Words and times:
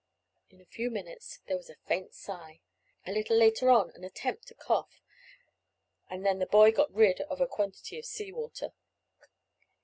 In 0.49 0.59
a 0.59 0.65
few 0.65 0.89
minutes 0.89 1.41
there 1.45 1.57
was 1.57 1.69
a 1.69 1.75
faint 1.85 2.15
sigh, 2.15 2.59
a 3.05 3.11
little 3.11 3.37
later 3.37 3.69
on 3.69 3.91
an 3.91 4.03
attempt 4.03 4.47
to 4.47 4.55
cough, 4.55 4.99
and 6.09 6.25
then 6.25 6.39
the 6.39 6.47
boy 6.47 6.71
got 6.71 6.91
rid 6.91 7.21
of 7.21 7.39
a 7.39 7.45
quantity 7.45 7.99
of 7.99 8.05
sea 8.07 8.31
water. 8.31 8.73